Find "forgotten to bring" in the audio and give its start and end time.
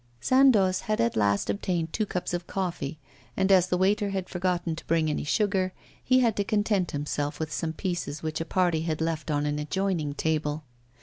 4.31-5.11